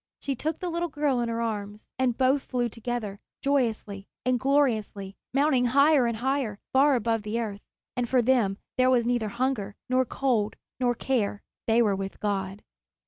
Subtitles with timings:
[0.19, 5.13] She took the little girl in her arms, and both flew together, joyously and gloriously,
[5.31, 7.61] mounting higher and higher, far above the earth;
[7.95, 12.63] and for them there was neither hunger, nor cold, nor care; they were with God.